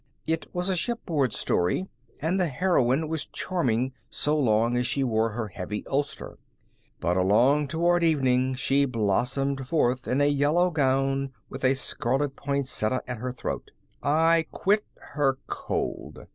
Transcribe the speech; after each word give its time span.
It 0.25 0.47
was 0.51 0.67
a 0.67 0.75
shipboard 0.75 1.31
story, 1.31 1.87
and 2.19 2.39
the 2.39 2.47
heroine 2.47 3.07
was 3.07 3.27
charming 3.27 3.93
so 4.09 4.35
long 4.35 4.75
as 4.75 4.87
she 4.87 5.03
wore 5.03 5.33
her 5.33 5.49
heavy 5.49 5.85
ulster. 5.85 6.39
But 6.99 7.17
along 7.17 7.67
toward 7.67 8.03
evening 8.03 8.55
she 8.55 8.85
blossomed 8.85 9.67
forth 9.67 10.07
in 10.07 10.19
a 10.19 10.25
yellow 10.25 10.71
gown, 10.71 11.33
with 11.49 11.63
a 11.63 11.75
scarlet 11.75 12.35
poinsettia 12.35 13.03
at 13.05 13.17
her 13.19 13.31
throat. 13.31 13.69
I 14.01 14.47
quit 14.51 14.85
her 15.13 15.37
cold. 15.45 16.25